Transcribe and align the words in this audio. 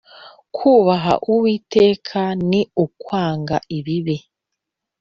Kubaha 0.55 1.13
Uwiteka 1.31 2.21
ni 2.49 2.61
ukwanga 2.85 3.57
ibibi, 3.77 4.17